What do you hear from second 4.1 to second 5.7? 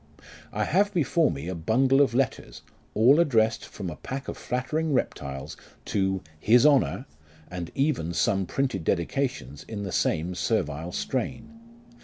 of flattering reptiles,